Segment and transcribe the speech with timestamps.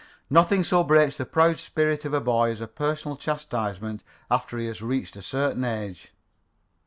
[0.31, 4.81] Nothing so breaks the proud spirit of a boy as personal chastisement, after he has
[4.81, 6.11] reached a certain age.